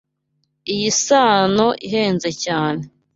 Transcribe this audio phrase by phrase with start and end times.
[0.73, 2.81] Iyi sano ihenze cyane.